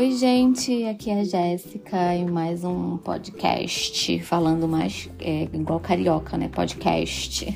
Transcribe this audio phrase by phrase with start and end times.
[0.00, 6.38] Oi, gente, aqui é a Jéssica em mais um podcast, falando mais é, igual carioca,
[6.38, 6.48] né?
[6.48, 7.46] Podcast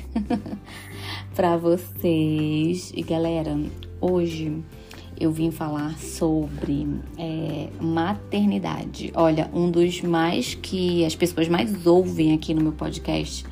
[1.35, 2.93] para vocês.
[2.95, 3.59] E galera,
[3.99, 4.63] hoje
[5.19, 6.87] eu vim falar sobre
[7.17, 9.11] é, maternidade.
[9.15, 13.43] Olha, um dos mais que as pessoas mais ouvem aqui no meu podcast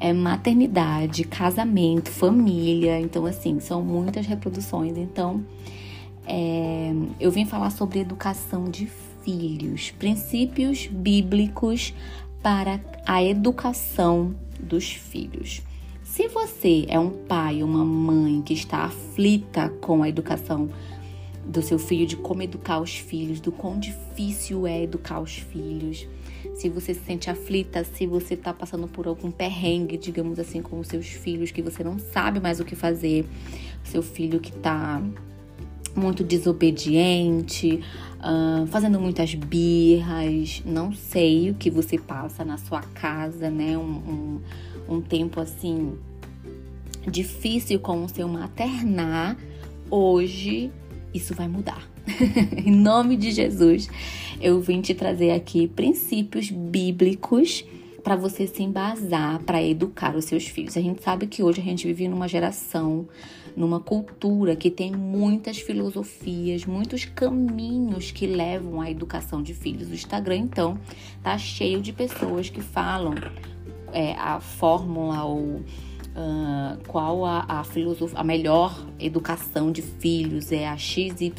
[0.00, 2.98] é maternidade, casamento, família.
[2.98, 4.98] Então, assim, são muitas reproduções.
[4.98, 5.44] Então,
[6.26, 8.86] é, eu vim falar sobre educação de
[9.24, 11.94] filhos, princípios bíblicos
[12.42, 15.62] para a educação dos filhos.
[16.02, 20.68] Se você é um pai ou uma mãe que está aflita com a educação
[21.44, 26.06] do seu filho, de como educar os filhos, do quão difícil é educar os filhos,
[26.54, 30.78] se você se sente aflita, se você está passando por algum perrengue, digamos assim, com
[30.78, 33.26] os seus filhos, que você não sabe mais o que fazer,
[33.84, 35.02] seu filho que está
[35.94, 37.80] muito desobediente,
[38.18, 43.76] uh, fazendo muitas birras, não sei o que você passa na sua casa, né?
[43.76, 44.40] Um,
[44.88, 45.92] um, um tempo assim
[47.10, 49.36] difícil com o seu maternar,
[49.90, 50.70] hoje
[51.12, 51.88] isso vai mudar.
[52.64, 53.88] em nome de Jesus,
[54.40, 57.64] eu vim te trazer aqui princípios bíblicos
[58.02, 60.76] para você se embasar para educar os seus filhos.
[60.76, 63.06] A gente sabe que hoje a gente vive numa geração,
[63.56, 69.88] numa cultura que tem muitas filosofias, muitos caminhos que levam à educação de filhos.
[69.88, 70.78] O Instagram, então,
[71.22, 73.14] tá cheio de pessoas que falam
[73.92, 75.62] é, a fórmula ou
[76.14, 81.32] Uh, qual a, a filosofia, a melhor educação de filhos é a XYZ,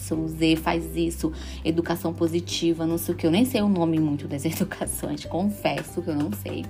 [0.59, 1.31] faz isso,
[1.63, 3.27] educação positiva, não sei o que.
[3.27, 6.65] Eu nem sei o nome muito das educações, confesso que eu não sei.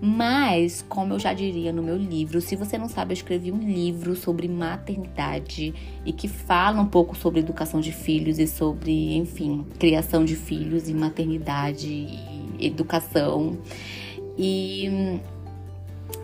[0.00, 3.58] Mas, como eu já diria no meu livro, se você não sabe, eu escrevi um
[3.58, 5.74] livro sobre maternidade
[6.04, 10.88] e que fala um pouco sobre educação de filhos e sobre, enfim, criação de filhos
[10.88, 13.58] e maternidade e educação.
[14.36, 15.20] E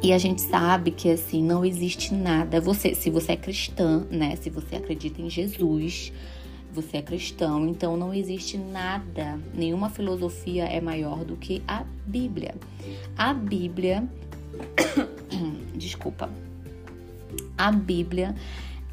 [0.03, 2.60] e a gente sabe que assim não existe nada.
[2.60, 4.37] Você, se você é cristã, né?
[4.37, 6.12] Se você acredita em Jesus,
[6.74, 12.54] você é cristão, então não existe nada, nenhuma filosofia é maior do que a Bíblia.
[13.16, 14.06] A Bíblia,
[15.74, 16.28] desculpa,
[17.56, 18.34] a Bíblia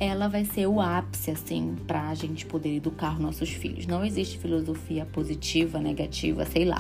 [0.02, 3.86] ela vai ser o ápice, assim, para a gente poder educar nossos filhos.
[3.86, 6.80] Não existe filosofia positiva, negativa, sei lá,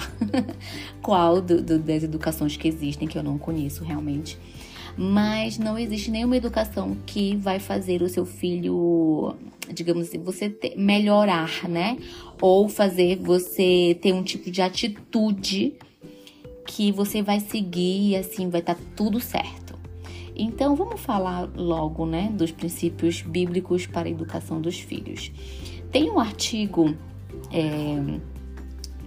[1.04, 4.40] qual do, do, das educações que existem, que eu não conheço realmente.
[4.98, 9.36] Mas não existe nenhuma educação que vai fazer o seu filho,
[9.74, 11.98] digamos assim, você ter, melhorar, né?
[12.42, 15.74] Ou fazer você ter um tipo de atitude
[16.66, 19.80] que você vai seguir e assim vai estar tá tudo certo.
[20.36, 25.32] Então, vamos falar logo, né, dos princípios bíblicos para a educação dos filhos.
[25.92, 26.96] Tem um artigo
[27.52, 28.20] é,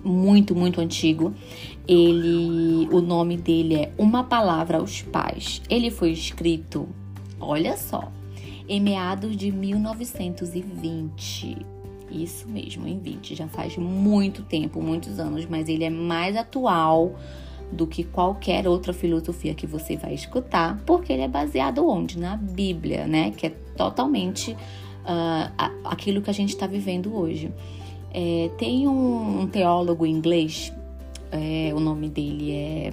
[0.05, 1.35] muito, muito antigo.
[1.89, 5.61] Ele, o nome dele é Uma Palavra aos Pais.
[5.69, 6.89] Ele foi escrito,
[7.41, 8.13] olha só,
[8.69, 11.57] em meados de 1920.
[12.11, 13.35] Isso mesmo, em 20.
[13.35, 17.17] Já faz muito tempo, muitos anos, mas ele é mais atual
[17.73, 22.19] do que qualquer outra filosofia que você vai escutar, porque ele é baseado onde?
[22.19, 23.33] Na Bíblia, né?
[23.33, 27.53] Que é totalmente uh, aquilo que a gente está vivendo hoje.
[28.15, 30.73] É, tem um, um, teólogo inglês,
[31.33, 32.93] é, o nome dele é.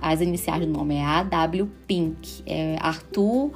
[0.00, 1.68] As iniciais do nome é A.W.
[1.86, 3.50] Pink, é Arthur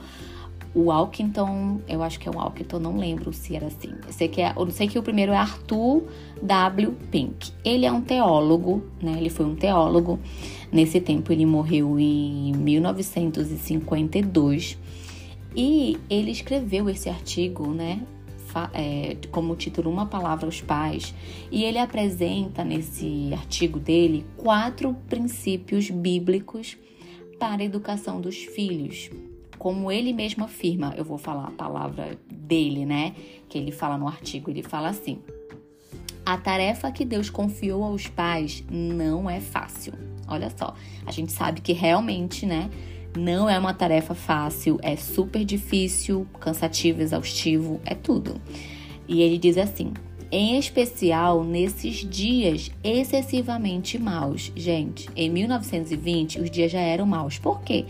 [0.77, 3.95] o Alckington, eu acho que é o Alckington, não lembro se era assim.
[4.07, 6.03] Eu sei que, é, eu sei que o primeiro é Arthur
[6.43, 6.95] W.
[7.11, 7.51] Pink.
[7.65, 9.15] Ele é um teólogo, né?
[9.17, 10.21] Ele foi um teólogo.
[10.71, 14.77] Nesse tempo ele morreu em 1952
[15.57, 18.03] e ele escreveu esse artigo, né?
[18.75, 21.15] É, como título Uma Palavra aos Pais,
[21.51, 26.77] e ele apresenta nesse artigo dele quatro princípios bíblicos
[27.39, 29.11] para a educação dos filhos
[29.59, 33.15] como ele mesmo afirma, eu vou falar a palavra dele, né?
[33.49, 35.19] Que ele fala no artigo, ele fala assim:
[36.25, 39.95] a tarefa que Deus confiou aos pais não é fácil.
[40.29, 40.75] Olha só,
[41.07, 42.71] a gente sabe que realmente, né?
[43.17, 48.41] Não é uma tarefa fácil, é super difícil, cansativo, exaustivo, é tudo.
[49.09, 49.93] E ele diz assim:
[50.31, 54.53] em especial nesses dias excessivamente maus.
[54.55, 57.39] Gente, em 1920 os dias já eram maus.
[57.39, 57.85] Por quê?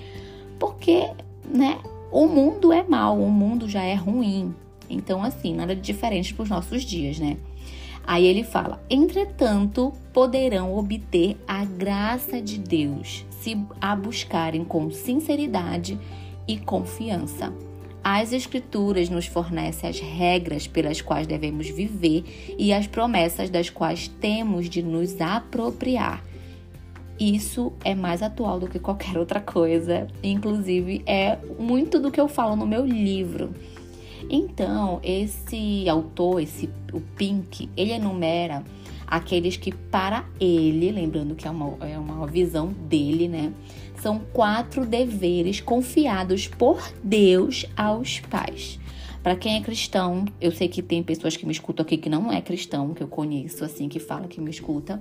[0.59, 1.11] Porque
[1.53, 1.79] né?
[2.11, 4.55] O mundo é mal, o mundo já é ruim.
[4.89, 7.37] Então, assim, nada de diferente para os nossos dias, né?
[8.07, 15.99] Aí ele fala: entretanto, poderão obter a graça de Deus se a buscarem com sinceridade
[16.47, 17.53] e confiança.
[18.03, 24.07] As Escrituras nos fornecem as regras pelas quais devemos viver e as promessas das quais
[24.07, 26.23] temos de nos apropriar.
[27.19, 32.29] Isso é mais atual do que qualquer outra coisa, inclusive é muito do que eu
[32.29, 33.53] falo no meu livro.
[34.29, 38.65] Então, esse autor, esse o Pink, ele enumera
[39.07, 43.53] aqueles que para ele, lembrando que é uma, é uma visão dele, né?
[44.01, 48.79] São quatro deveres confiados por Deus aos pais.
[49.23, 52.31] Para quem é cristão, eu sei que tem pessoas que me escutam aqui que não
[52.33, 55.01] é cristão, que eu conheço assim, que fala que me escuta,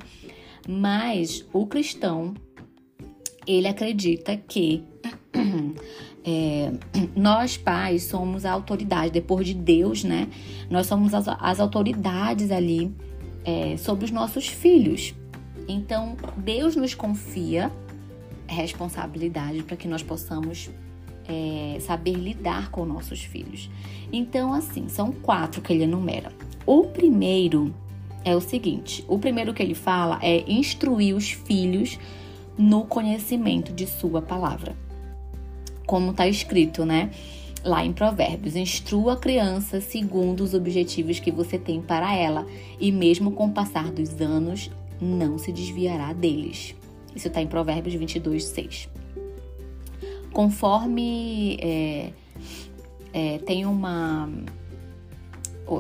[0.68, 2.34] mas o cristão,
[3.46, 4.84] ele acredita que
[6.26, 6.72] é,
[7.16, 10.28] nós pais somos a autoridade, depois de Deus, né?
[10.70, 12.92] Nós somos as, as autoridades ali
[13.44, 15.14] é, sobre os nossos filhos.
[15.68, 17.72] Então, Deus nos confia
[18.48, 20.70] responsabilidade para que nós possamos
[21.28, 23.70] é, saber lidar com nossos filhos.
[24.12, 26.32] Então, assim, são quatro que ele enumera.
[26.66, 27.74] O primeiro
[28.24, 32.00] é o seguinte: o primeiro que ele fala é instruir os filhos
[32.58, 34.76] no conhecimento de sua palavra.
[35.86, 37.12] Como está escrito, né?
[37.64, 42.46] Lá em Provérbios, instrua a criança segundo os objetivos que você tem para ela,
[42.80, 44.70] e mesmo com o passar dos anos,
[45.02, 46.76] não se desviará deles.
[47.16, 48.90] Isso está em Provérbios 22, 6.
[50.32, 52.12] Conforme é,
[53.14, 54.30] é, tem uma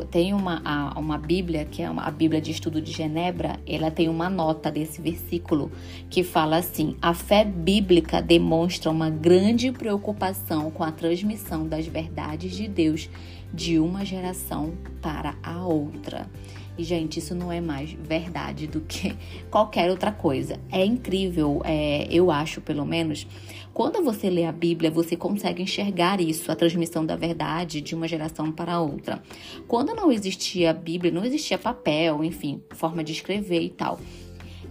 [0.09, 4.09] tem uma, uma Bíblia, que é uma, a Bíblia de Estudo de Genebra, ela tem
[4.09, 5.71] uma nota desse versículo
[6.09, 12.55] que fala assim: a fé bíblica demonstra uma grande preocupação com a transmissão das verdades
[12.55, 13.09] de Deus
[13.53, 16.27] de uma geração para a outra.
[16.77, 19.15] E, gente, isso não é mais verdade do que
[19.49, 20.59] qualquer outra coisa.
[20.71, 23.25] É incrível, é, eu acho, pelo menos,
[23.73, 28.07] quando você lê a Bíblia, você consegue enxergar isso, a transmissão da verdade de uma
[28.07, 29.21] geração para outra.
[29.67, 33.99] Quando não existia Bíblia, não existia papel, enfim, forma de escrever e tal.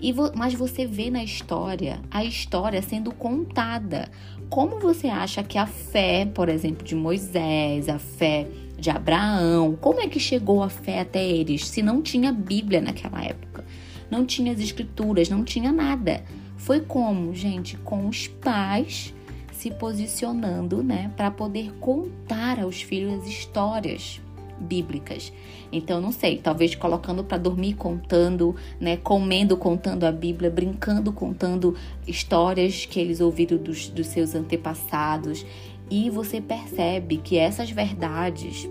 [0.00, 4.10] E vo mas você vê na história a história sendo contada.
[4.50, 8.46] Como você acha que a fé, por exemplo, de Moisés, a fé
[8.78, 9.76] de Abraão.
[9.80, 13.64] Como é que chegou a fé até eles se não tinha Bíblia naquela época?
[14.10, 16.22] Não tinha as escrituras, não tinha nada.
[16.56, 19.14] Foi como, gente, com os pais
[19.52, 24.20] se posicionando, né, para poder contar aos filhos as histórias
[24.58, 25.32] bíblicas.
[25.72, 31.74] Então, não sei, talvez colocando para dormir contando, né, comendo contando a Bíblia, brincando contando
[32.06, 35.44] histórias que eles ouviram dos, dos seus antepassados
[35.90, 38.68] e você percebe que essas verdades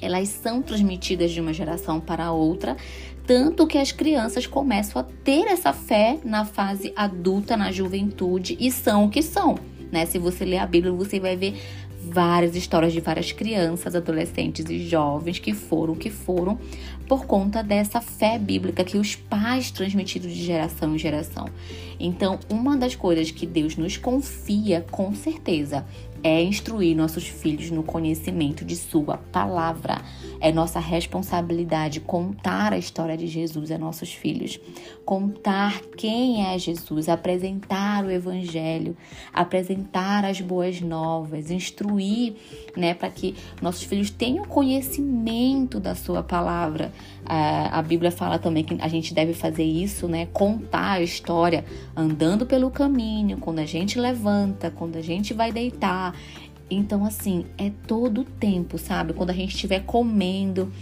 [0.00, 2.76] elas são transmitidas de uma geração para outra,
[3.26, 8.70] tanto que as crianças começam a ter essa fé na fase adulta, na juventude e
[8.70, 9.54] são o que são.
[9.90, 10.04] Né?
[10.04, 11.54] Se você ler a Bíblia, você vai ver
[12.10, 16.58] várias histórias de várias crianças, adolescentes e jovens que foram que foram
[17.08, 21.48] por conta dessa fé bíblica que os pais transmitiram de geração em geração.
[21.98, 25.86] Então, uma das coisas que Deus nos confia, com certeza,
[26.24, 30.00] é instruir nossos filhos no conhecimento de Sua palavra.
[30.40, 34.58] É nossa responsabilidade contar a história de Jesus a nossos filhos,
[35.04, 38.96] contar quem é Jesus, apresentar o Evangelho,
[39.32, 42.34] apresentar as boas novas, instruir,
[42.74, 46.90] né, para que nossos filhos tenham conhecimento da Sua palavra.
[47.26, 51.66] A, a Bíblia fala também que a gente deve fazer isso, né, contar a história
[51.94, 56.13] andando pelo caminho, quando a gente levanta, quando a gente vai deitar
[56.70, 59.12] então, assim, é todo o tempo, sabe?
[59.12, 60.72] Quando a gente estiver comendo,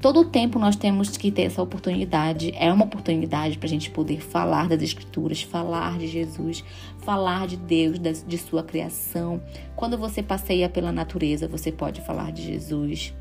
[0.00, 2.52] todo o tempo nós temos que ter essa oportunidade.
[2.56, 6.62] É uma oportunidade para a gente poder falar das Escrituras, falar de Jesus,
[6.98, 9.40] falar de Deus, de sua criação.
[9.74, 13.14] Quando você passeia pela natureza, você pode falar de Jesus.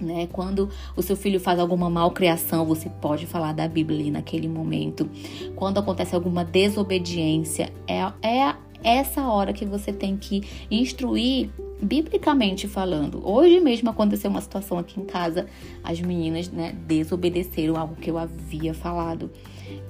[0.00, 0.26] Né?
[0.32, 5.08] Quando o seu filho faz alguma malcriação, você pode falar da Bíblia ali naquele momento.
[5.54, 11.50] Quando acontece alguma desobediência, é, é essa hora que você tem que instruir
[11.80, 13.26] biblicamente falando.
[13.26, 15.46] Hoje mesmo aconteceu uma situação aqui em casa,
[15.82, 19.30] as meninas, né, desobedeceram algo que eu havia falado.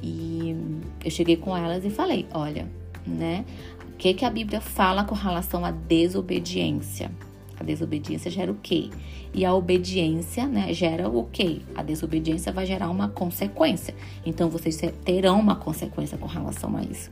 [0.02, 0.56] E
[1.04, 2.68] eu cheguei com elas e falei: "Olha,
[3.06, 3.44] né,
[3.88, 7.10] o que que a Bíblia fala com relação à desobediência?
[7.58, 8.90] A desobediência gera o quê?
[9.32, 11.60] E a obediência, né, gera o quê?
[11.74, 13.94] A desobediência vai gerar uma consequência.
[14.24, 17.10] Então vocês terão uma consequência com relação a isso.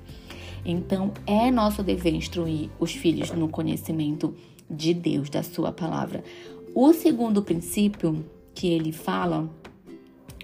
[0.65, 4.35] Então, é nosso dever instruir os filhos no conhecimento
[4.71, 6.23] de Deus, da Sua palavra.
[6.75, 9.51] O segundo princípio que ele fala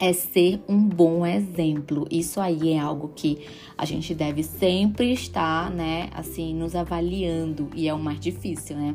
[0.01, 2.07] é ser um bom exemplo.
[2.11, 3.39] Isso aí é algo que
[3.77, 8.95] a gente deve sempre estar, né, assim, nos avaliando e é o mais difícil, né?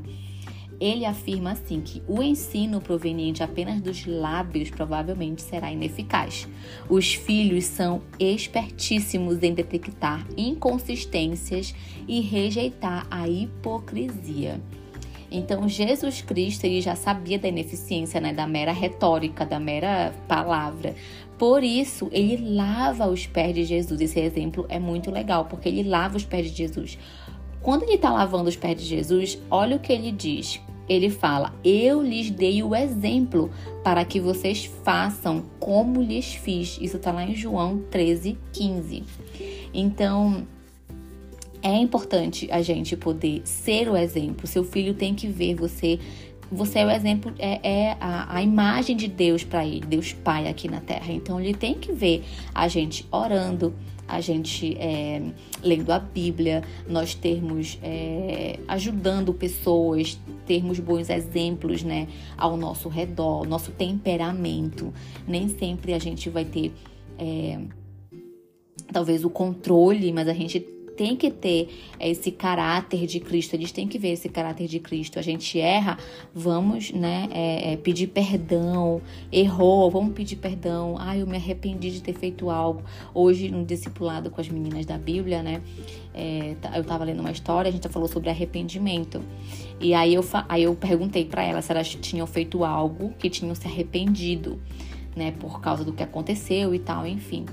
[0.79, 6.47] Ele afirma assim que o ensino proveniente apenas dos lábios provavelmente será ineficaz.
[6.89, 11.73] Os filhos são espertíssimos em detectar inconsistências
[12.07, 14.61] e rejeitar a hipocrisia.
[15.35, 20.93] Então, Jesus Cristo ele já sabia da ineficiência né, da mera retórica, da mera palavra.
[21.39, 23.99] Por isso, ele lava os pés de Jesus.
[23.99, 26.99] Esse exemplo é muito legal, porque ele lava os pés de Jesus.
[27.63, 30.59] Quando ele está lavando os pés de Jesus, olha o que ele diz.
[30.87, 33.49] Ele fala: Eu lhes dei o exemplo
[33.81, 36.77] para que vocês façam como lhes fiz.
[36.81, 39.03] Isso está lá em João 13, 15.
[39.73, 40.45] Então,
[41.61, 44.45] é importante a gente poder ser o exemplo.
[44.45, 45.97] Seu filho tem que ver você.
[46.51, 50.47] Você é o exemplo, é, é a, a, imagem de Deus para ele, Deus Pai
[50.47, 51.11] aqui na Terra.
[51.11, 52.23] Então ele tem que ver
[52.53, 53.73] a gente orando,
[54.07, 55.21] a gente é,
[55.63, 62.07] lendo a Bíblia, nós termos é, ajudando pessoas, termos bons exemplos, né,
[62.37, 64.93] ao nosso redor, nosso temperamento.
[65.27, 66.73] Nem sempre a gente vai ter
[67.17, 67.59] é,
[68.91, 70.59] talvez o controle, mas a gente
[70.95, 71.69] tem que ter
[71.99, 75.19] esse caráter de Cristo, eles têm que ver esse caráter de Cristo.
[75.19, 75.97] A gente erra,
[76.33, 80.95] vamos, né, é, é, pedir perdão, errou, vamos pedir perdão.
[80.99, 82.83] Ah, eu me arrependi de ter feito algo.
[83.13, 85.61] Hoje, no discipulado com as meninas da Bíblia, né,
[86.13, 89.21] é, eu estava lendo uma história, a gente falou sobre arrependimento.
[89.79, 93.55] E aí eu, aí eu perguntei para elas se elas tinham feito algo que tinham
[93.55, 94.59] se arrependido,
[95.15, 97.45] né, por causa do que aconteceu e tal, enfim.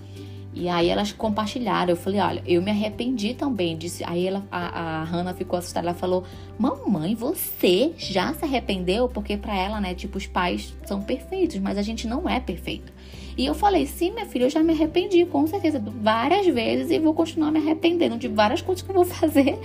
[0.53, 1.91] E aí elas compartilharam.
[1.91, 3.77] Eu falei, olha, eu me arrependi também.
[3.77, 5.89] Disse, aí ela, a, a Hannah ficou assustada.
[5.89, 6.25] Ela falou,
[6.59, 9.09] mamãe, você já se arrependeu?
[9.09, 12.93] Porque para ela, né, tipo, os pais são perfeitos, mas a gente não é perfeito.
[13.39, 16.99] E eu falei, sim, minha filha, eu já me arrependi, com certeza, várias vezes e
[16.99, 19.59] vou continuar me arrependendo de várias coisas que eu vou fazer,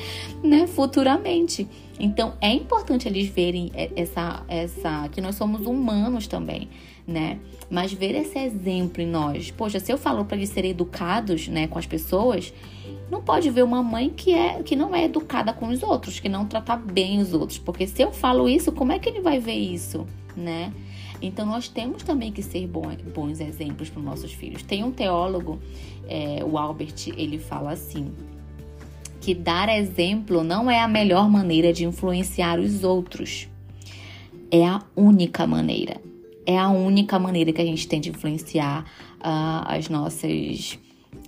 [0.43, 1.67] né, futuramente.
[1.99, 6.69] Então, é importante eles verem essa, essa, que nós somos humanos também
[7.07, 7.39] né?
[7.69, 9.51] Mas ver esse exemplo em nós.
[9.51, 12.53] Poxa, se eu falo para eles serem educados, né, com as pessoas,
[13.09, 16.29] não pode ver uma mãe que é que não é educada com os outros, que
[16.29, 19.39] não trata bem os outros, porque se eu falo isso, como é que ele vai
[19.39, 20.73] ver isso, né?
[21.21, 24.61] Então nós temos também que ser bons, exemplos para os nossos filhos.
[24.63, 25.59] Tem um teólogo,
[26.07, 28.11] é, o Albert, ele fala assim
[29.21, 33.47] que dar exemplo não é a melhor maneira de influenciar os outros,
[34.51, 35.99] é a única maneira
[36.45, 38.85] é a única maneira que a gente tem de influenciar
[39.19, 40.79] uh, as nossas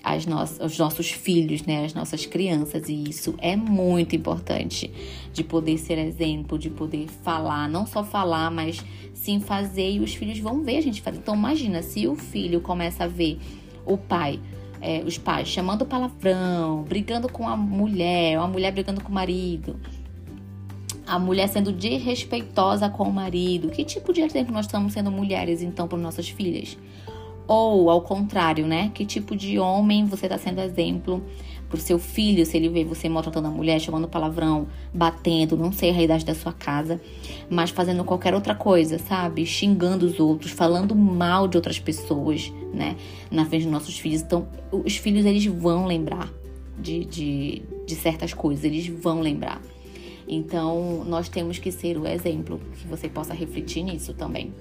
[0.04, 4.92] as no os nossos filhos, né, as nossas crianças, e isso é muito importante
[5.34, 8.84] de poder ser exemplo, de poder falar, não só falar, mas
[9.14, 11.18] sim fazer, e os filhos vão ver a gente fazer.
[11.18, 13.40] Então, imagina se o filho começa a ver
[13.86, 14.40] o pai,
[14.80, 19.16] é, os pais chamando palavrão, brigando com a mulher, ou a mulher brigando com o
[19.16, 19.80] marido,
[21.08, 23.70] a mulher sendo desrespeitosa com o marido.
[23.70, 26.78] Que tipo de exemplo nós estamos sendo mulheres, então, para nossas filhas?
[27.48, 28.92] Ou, ao contrário, né?
[28.94, 31.24] Que tipo de homem você está sendo exemplo
[31.70, 35.72] para o seu filho, se ele vê você maltratando a mulher, chamando palavrão, batendo, não
[35.72, 37.00] sei a realidade da sua casa,
[37.50, 39.46] mas fazendo qualquer outra coisa, sabe?
[39.46, 42.96] Xingando os outros, falando mal de outras pessoas, né?
[43.30, 44.22] Na frente dos nossos filhos.
[44.22, 46.30] Então, os filhos, eles vão lembrar
[46.80, 49.62] de, de, de certas coisas, eles vão lembrar.
[50.28, 54.54] Então, nós temos que ser o exemplo, que você possa refletir nisso também.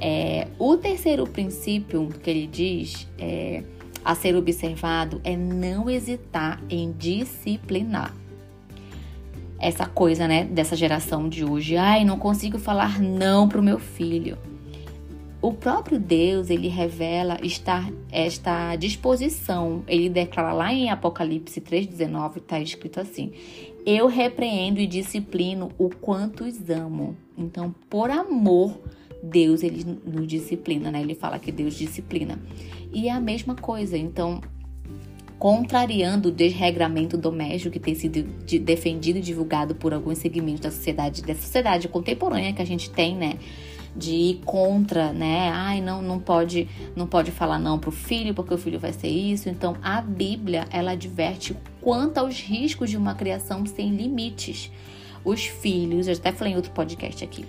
[0.00, 3.62] É, o terceiro princípio que ele diz é,
[4.04, 8.14] a ser observado é não hesitar em disciplinar.
[9.58, 14.38] Essa coisa, né, dessa geração de hoje, ai, não consigo falar não pro meu filho.
[15.40, 19.84] O próprio Deus, ele revela estar esta disposição.
[19.86, 23.32] Ele declara lá em Apocalipse 3:19, está escrito assim:
[23.86, 27.16] eu repreendo e disciplino o quanto os amo.
[27.36, 28.78] Então, por amor,
[29.22, 31.00] Deus ele nos disciplina, né?
[31.00, 32.38] Ele fala que Deus disciplina.
[32.92, 33.96] E é a mesma coisa.
[33.96, 34.42] Então,
[35.38, 38.24] contrariando o desregramento doméstico que tem sido
[38.60, 43.16] defendido e divulgado por alguns segmentos da sociedade, da sociedade contemporânea que a gente tem,
[43.16, 43.38] né?
[43.96, 45.50] De ir contra, né?
[45.50, 49.08] Ai, não, não pode, não pode falar não pro filho porque o filho vai ser
[49.08, 49.48] isso.
[49.48, 54.70] Então, a Bíblia, ela adverte quanto aos riscos de uma criação sem limites.
[55.24, 57.44] Os filhos, eu até falei em outro podcast aqui,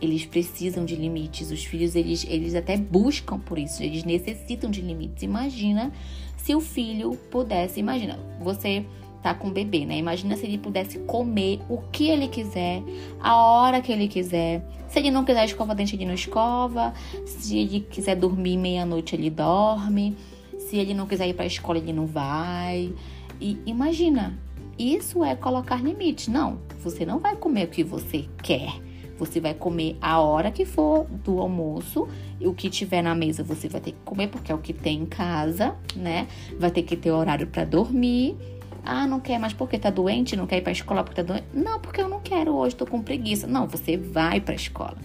[0.00, 1.50] eles precisam de limites.
[1.50, 5.22] Os filhos, eles, eles até buscam por isso, eles necessitam de limites.
[5.22, 5.92] Imagina
[6.36, 8.84] se o filho pudesse, imagina, você
[9.24, 9.96] tá com o bebê, né?
[9.96, 12.82] Imagina se ele pudesse comer o que ele quiser,
[13.18, 14.62] a hora que ele quiser.
[14.86, 16.92] Se ele não quiser escova dente, ele não escova.
[17.24, 20.14] Se ele quiser dormir meia-noite, ele dorme.
[20.58, 22.92] Se ele não quiser ir para a escola, ele não vai.
[23.40, 24.38] E imagina,
[24.78, 26.28] isso é colocar limites.
[26.28, 28.78] Não, você não vai comer o que você quer.
[29.18, 32.08] Você vai comer a hora que for do almoço,
[32.40, 35.02] o que tiver na mesa você vai ter que comer porque é o que tem
[35.02, 36.26] em casa, né?
[36.58, 38.36] Vai ter que ter horário para dormir.
[38.84, 40.36] Ah, não quer, mas porque tá doente?
[40.36, 41.46] Não quer ir pra escola porque tá doente?
[41.52, 43.46] Não, porque eu não quero hoje, tô com preguiça.
[43.46, 44.96] Não, você vai pra escola.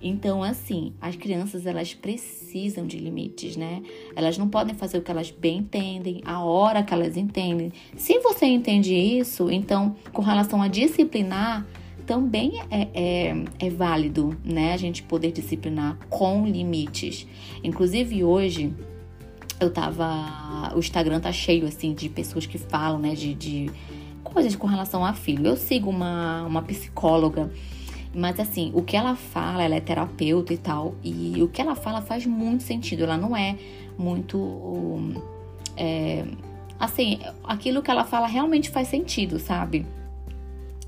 [0.00, 3.82] Então, assim, as crianças elas precisam de limites, né?
[4.14, 7.72] Elas não podem fazer o que elas bem entendem, a hora que elas entendem.
[7.96, 11.66] Se você entende isso, então, com relação a disciplinar,
[12.06, 14.72] também é, é, é válido, né?
[14.72, 17.26] A gente poder disciplinar com limites.
[17.62, 18.72] Inclusive, hoje,
[19.60, 20.72] eu tava.
[20.74, 23.70] O Instagram tá cheio, assim, de pessoas que falam, né, de, de
[24.22, 25.46] coisas com relação a filho.
[25.46, 27.50] Eu sigo uma, uma psicóloga
[28.14, 31.74] mas assim, o que ela fala, ela é terapeuta e tal, e o que ela
[31.74, 33.04] fala faz muito sentido.
[33.04, 33.56] Ela não é
[33.96, 35.14] muito.
[35.76, 36.24] É,
[36.80, 39.86] assim, aquilo que ela fala realmente faz sentido, sabe?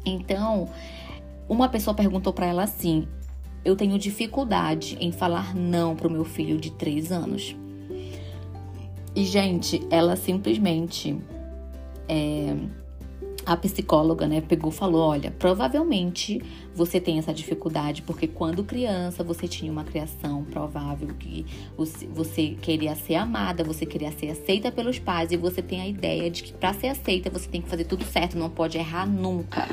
[0.05, 0.69] Então,
[1.49, 3.07] uma pessoa perguntou para ela assim:
[3.65, 7.55] Eu tenho dificuldade em falar não pro meu filho de três anos.
[9.15, 11.17] E, gente, ela simplesmente.
[12.09, 12.57] É,
[13.45, 16.43] a psicóloga, né, pegou falou: olha, provavelmente
[16.75, 21.45] você tem essa dificuldade porque quando criança você tinha uma criação provável que
[22.15, 26.31] você queria ser amada, você queria ser aceita pelos pais e você tem a ideia
[26.31, 29.67] de que para ser aceita você tem que fazer tudo certo, não pode errar nunca.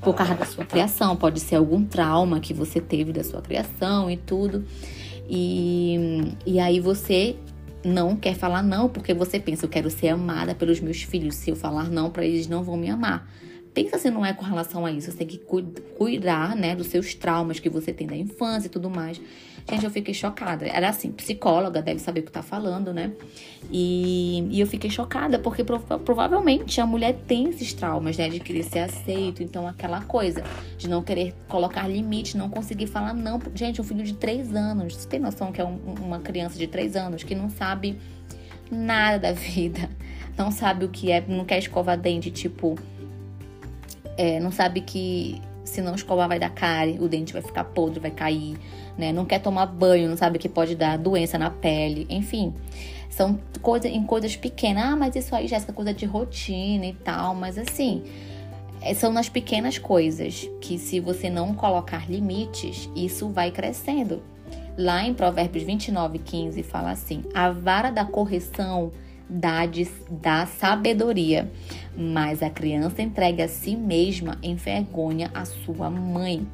[0.00, 4.10] Por causa da sua criação, pode ser algum trauma que você teve da sua criação
[4.10, 4.64] e tudo.
[5.28, 7.36] E, e aí você
[7.84, 11.36] não quer falar não porque você pensa, eu quero ser amada pelos meus filhos.
[11.36, 13.28] Se eu falar não para eles, não vão me amar.
[13.72, 15.10] Pensa se não é com relação a isso.
[15.10, 15.40] Você tem que
[15.96, 19.20] cuidar, né, dos seus traumas que você tem da infância e tudo mais.
[19.70, 20.66] Gente, eu fiquei chocada.
[20.66, 23.12] Era assim, psicóloga, deve saber o que tá falando, né?
[23.70, 28.30] E, e eu fiquei chocada, porque provavelmente a mulher tem esses traumas, né?
[28.30, 29.42] De querer ser aceito.
[29.42, 30.42] Então, aquela coisa
[30.78, 33.38] de não querer colocar limite, não conseguir falar não.
[33.54, 34.96] Gente, um filho de três anos.
[34.96, 37.98] Você tem noção que é um, uma criança de três anos que não sabe
[38.70, 39.90] nada da vida.
[40.36, 42.74] Não sabe o que é, não quer escovar dente, tipo.
[44.16, 48.00] É, não sabe que se não escovar vai dar cárie, o dente vai ficar podre,
[48.00, 48.56] vai cair
[48.98, 49.12] né?
[49.12, 52.52] Não quer tomar banho, não sabe que pode dar doença na pele, enfim.
[53.08, 54.84] São coisas em coisas pequenas.
[54.84, 57.34] Ah, mas isso aí, Jéssica, é coisa de rotina e tal.
[57.34, 58.02] Mas assim,
[58.80, 64.22] é, são nas pequenas coisas que se você não colocar limites, isso vai crescendo.
[64.76, 68.92] Lá em Provérbios 29, 15 fala assim: a vara da correção
[69.28, 71.50] dá, de, dá sabedoria,
[71.96, 76.46] mas a criança entregue a si mesma envergonha a sua mãe.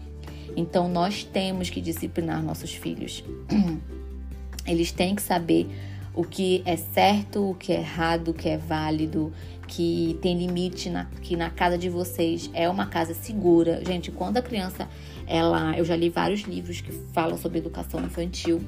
[0.56, 3.24] Então nós temos que disciplinar nossos filhos.
[4.66, 5.68] Eles têm que saber
[6.14, 9.32] o que é certo, o que é errado, o que é válido,
[9.66, 13.82] que tem limite, na, que na casa de vocês é uma casa segura.
[13.84, 14.88] Gente, quando a criança,
[15.26, 18.60] ela, eu já li vários livros que falam sobre educação infantil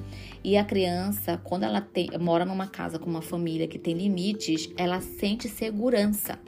[0.42, 4.70] e a criança, quando ela tem, mora numa casa com uma família que tem limites,
[4.76, 6.38] ela sente segurança.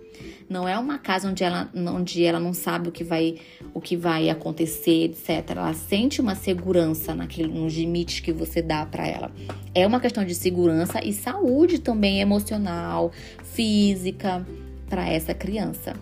[0.48, 3.36] Não é uma casa onde ela, onde ela não sabe o que vai,
[3.74, 5.50] o que vai acontecer, etc.
[5.50, 9.32] Ela sente uma segurança naquele, nos limites que você dá para ela.
[9.74, 14.46] É uma questão de segurança e saúde também emocional, física
[14.88, 15.94] para essa criança.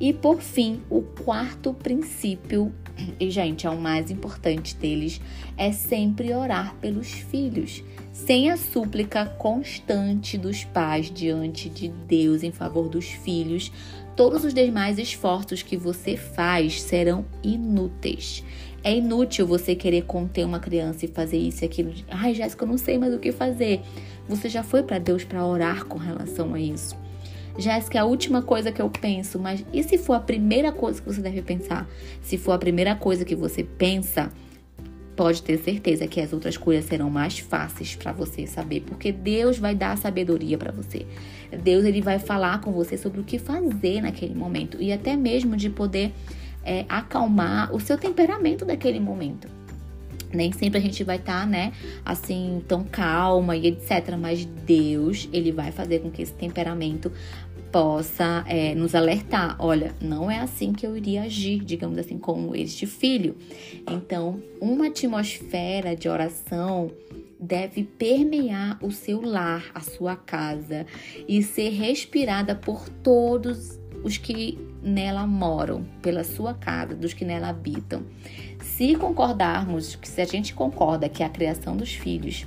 [0.00, 2.72] E por fim, o quarto princípio,
[3.18, 5.20] e gente, é o mais importante deles,
[5.56, 7.82] é sempre orar pelos filhos
[8.12, 13.72] sem a súplica constante dos pais diante de Deus em favor dos filhos,
[14.16, 18.44] todos os demais esforços que você faz serão inúteis.
[18.82, 21.92] É inútil você querer conter uma criança e fazer isso e aquilo.
[22.08, 23.82] Ai, Jéssica, eu não sei mais o que fazer.
[24.28, 26.99] Você já foi para Deus para orar com relação a isso?
[27.60, 31.00] Jéssica, é a última coisa que eu penso, mas e se for a primeira coisa
[31.00, 31.88] que você deve pensar?
[32.22, 34.30] Se for a primeira coisa que você pensa,
[35.16, 39.58] pode ter certeza que as outras coisas serão mais fáceis para você saber, porque Deus
[39.58, 41.04] vai dar sabedoria para você.
[41.62, 45.56] Deus ele vai falar com você sobre o que fazer naquele momento e até mesmo
[45.56, 46.12] de poder
[46.64, 49.46] é, acalmar o seu temperamento daquele momento.
[50.32, 51.72] Nem sempre a gente vai estar, tá, né,
[52.04, 54.16] assim, tão calma e etc.
[54.18, 57.10] Mas Deus, ele vai fazer com que esse temperamento
[57.70, 62.54] possa é, nos alertar: olha, não é assim que eu iria agir, digamos assim, com
[62.54, 63.36] este filho.
[63.90, 66.90] Então, uma atmosfera de oração
[67.38, 70.86] deve permear o seu lar, a sua casa
[71.26, 77.48] e ser respirada por todos os que nela moram, pela sua casa, dos que nela
[77.48, 78.04] habitam.
[78.60, 82.46] Se concordarmos, se a gente concorda que a criação dos filhos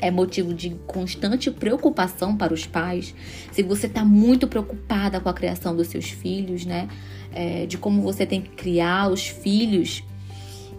[0.00, 3.14] é motivo de constante preocupação para os pais,
[3.52, 6.88] se você está muito preocupada com a criação dos seus filhos, né?
[7.32, 10.02] É, de como você tem que criar os filhos,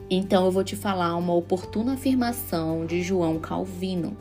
[0.09, 4.17] Então eu vou te falar uma oportuna afirmação de João Calvino.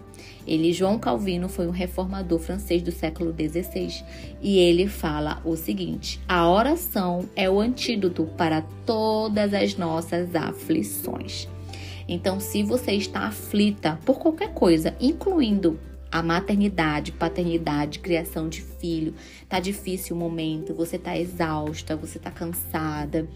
[0.46, 4.04] Ele, João Calvino, foi um reformador francês do século XVI
[4.42, 11.48] e ele fala o seguinte: a oração é o antídoto para todas as nossas aflições.
[12.08, 15.78] Então, se você está aflita por qualquer coisa, incluindo
[16.10, 19.14] a maternidade, paternidade, criação de filho,
[19.46, 23.28] tá difícil o momento, você tá exausta, você tá cansada,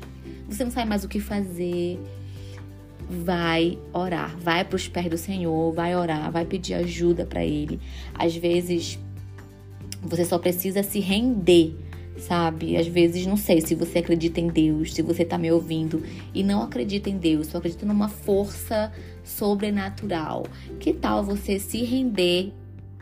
[0.49, 2.01] você não sabe mais o que fazer,
[3.11, 7.79] vai orar, vai para os pés do Senhor, vai orar, vai pedir ajuda para Ele.
[8.15, 8.99] Às vezes
[10.03, 11.77] você só precisa se render,
[12.27, 12.77] sabe?
[12.77, 16.03] Às vezes não sei se você acredita em Deus, se você tá me ouvindo
[16.35, 18.93] e não acredita em Deus, só acredita numa força
[19.25, 20.47] sobrenatural.
[20.79, 22.53] Que tal você se render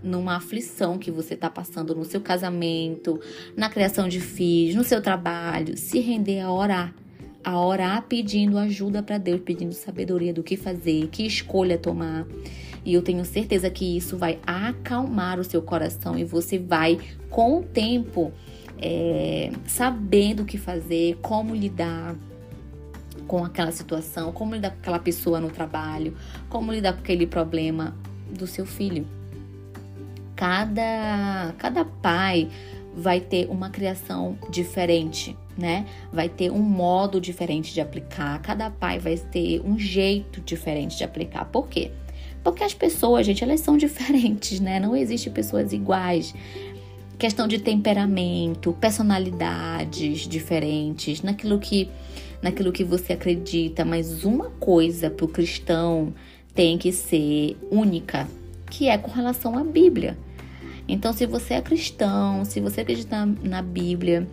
[0.03, 3.21] numa aflição que você está passando no seu casamento,
[3.57, 6.95] na criação de filhos, no seu trabalho, se render a orar
[7.43, 12.27] a orar pedindo ajuda para Deus, pedindo sabedoria do que fazer, que escolha tomar.
[12.85, 17.59] E eu tenho certeza que isso vai acalmar o seu coração e você vai, com
[17.59, 18.33] o tempo,
[18.81, 22.17] é, sabendo o que fazer, como lidar
[23.27, 26.17] com aquela situação, como lidar com aquela pessoa no trabalho,
[26.49, 27.95] como lidar com aquele problema
[28.31, 29.07] do seu filho.
[30.35, 32.49] Cada, cada pai
[32.95, 35.87] vai ter uma criação diferente, né?
[36.13, 38.41] Vai ter um modo diferente de aplicar.
[38.41, 41.45] Cada pai vai ter um jeito diferente de aplicar.
[41.45, 41.93] Por quê?
[42.43, 44.81] Porque as pessoas, gente, elas são diferentes, né?
[44.81, 46.35] Não existe pessoas iguais.
[47.21, 51.91] Questão de temperamento, personalidades diferentes, naquilo que
[52.41, 56.15] naquilo que você acredita, mas uma coisa para o cristão
[56.55, 58.27] tem que ser única,
[58.71, 60.17] que é com relação à Bíblia.
[60.89, 64.27] Então, se você é cristão, se você acredita na Bíblia,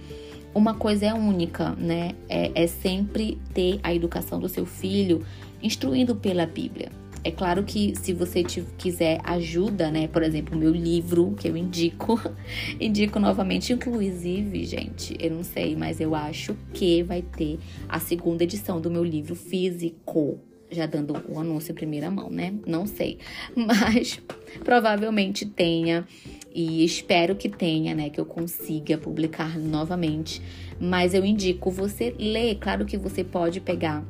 [0.56, 2.12] uma coisa é única, né?
[2.30, 5.26] É, é sempre ter a educação do seu filho
[5.62, 6.90] instruindo pela Bíblia.
[7.28, 10.08] É claro que se você quiser ajuda, né?
[10.08, 12.18] Por exemplo, meu livro que eu indico,
[12.80, 17.60] indico novamente, inclusive, gente, eu não sei, mas eu acho que vai ter
[17.90, 20.40] a segunda edição do meu livro físico.
[20.72, 22.54] Já dando o anúncio em primeira mão, né?
[22.66, 23.18] Não sei.
[23.56, 24.22] Mas
[24.64, 26.06] provavelmente tenha
[26.54, 30.42] e espero que tenha, né, que eu consiga publicar novamente.
[30.80, 32.56] Mas eu indico você ler.
[32.56, 34.06] Claro que você pode pegar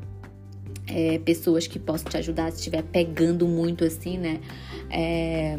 [0.88, 4.40] é, pessoas que possam te ajudar se estiver pegando muito assim, né?
[4.90, 5.58] É,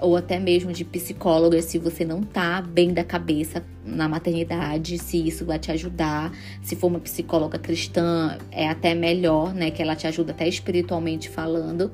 [0.00, 5.26] ou até mesmo de psicóloga, se você não tá bem da cabeça na maternidade, se
[5.26, 6.32] isso vai te ajudar.
[6.62, 9.70] Se for uma psicóloga cristã, é até melhor, né?
[9.70, 11.90] Que ela te ajuda até espiritualmente falando.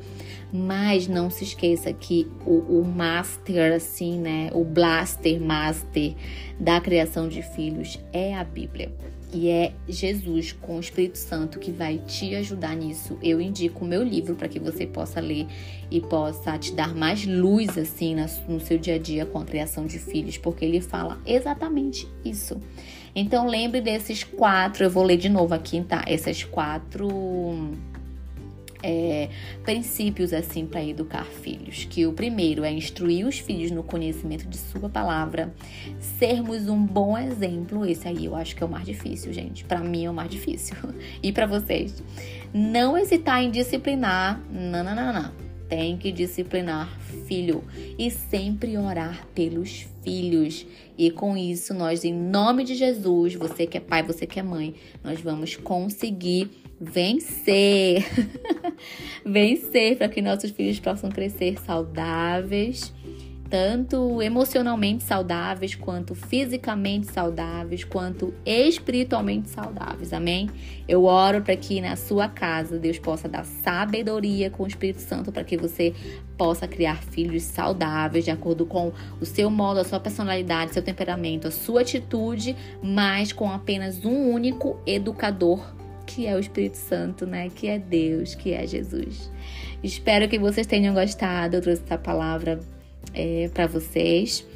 [0.53, 4.51] Mas não se esqueça que o, o master, assim, né?
[4.53, 6.15] O blaster master
[6.59, 8.93] da criação de filhos é a Bíblia.
[9.33, 13.19] E é Jesus com o Espírito Santo que vai te ajudar nisso.
[13.23, 15.47] Eu indico o meu livro para que você possa ler
[15.91, 18.15] e possa te dar mais luz assim
[18.47, 22.61] no seu dia a dia com a criação de filhos, porque ele fala exatamente isso.
[23.15, 26.05] Então lembre desses quatro, eu vou ler de novo aqui, tá?
[26.07, 27.09] Essas quatro
[28.83, 29.29] é,
[29.63, 31.87] princípios assim para educar filhos.
[31.89, 35.55] Que o primeiro é instruir os filhos no conhecimento de sua palavra,
[36.19, 37.87] sermos um bom exemplo.
[37.87, 39.65] Esse aí eu acho que é o mais difícil, gente.
[39.65, 40.77] Para mim é o mais difícil.
[41.23, 42.03] e para vocês,
[42.53, 44.41] não hesitar em disciplinar.
[44.51, 45.33] Não, não, não, não.
[45.69, 47.65] Tem que disciplinar filho
[47.99, 50.67] e sempre orar pelos filhos.
[50.99, 54.43] E com isso, nós, em nome de Jesus, você que é pai, você que é
[54.43, 56.51] mãe, nós vamos conseguir
[56.83, 58.05] vencer.
[59.25, 62.93] vencer para que nossos filhos possam crescer saudáveis,
[63.49, 70.13] tanto emocionalmente saudáveis, quanto fisicamente saudáveis, quanto espiritualmente saudáveis.
[70.13, 70.51] Amém?
[70.89, 75.31] Eu oro para que na sua casa Deus possa dar sabedoria com o Espírito Santo
[75.31, 75.95] para que você
[76.37, 78.91] possa criar filhos saudáveis de acordo com
[79.21, 84.33] o seu modo, a sua personalidade, seu temperamento, a sua atitude, mas com apenas um
[84.33, 85.81] único educador
[86.15, 87.49] que é o Espírito Santo, né?
[87.55, 89.31] Que é Deus, que é Jesus.
[89.83, 91.57] Espero que vocês tenham gostado.
[91.57, 92.61] Eu trouxe essa palavra
[93.15, 94.47] é, para vocês.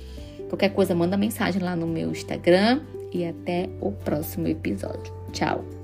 [0.49, 2.81] Qualquer coisa, manda mensagem lá no meu Instagram.
[3.13, 5.13] E até o próximo episódio.
[5.33, 5.76] Tchau!